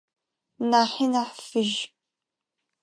Нахьи 0.69 1.05
нахь 1.11 1.37
фыжь. 1.49 1.79